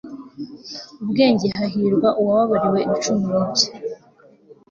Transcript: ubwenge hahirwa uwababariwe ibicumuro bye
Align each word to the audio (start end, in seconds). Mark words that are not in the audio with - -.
ubwenge 1.03 1.47
hahirwa 1.57 2.09
uwababariwe 2.21 2.79
ibicumuro 2.87 3.39
bye 3.51 3.67